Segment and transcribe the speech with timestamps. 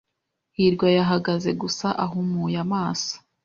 [0.57, 3.13] hirwa yahagaze gusa ahumuye amaso.